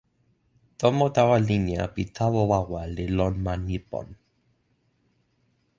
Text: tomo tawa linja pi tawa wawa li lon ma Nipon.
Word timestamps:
tomo 0.79 1.05
tawa 1.15 1.37
linja 1.47 1.83
pi 1.93 2.03
tawa 2.15 2.41
wawa 2.51 2.81
li 2.95 3.05
lon 3.17 3.33
ma 3.45 3.53
Nipon. 3.65 4.07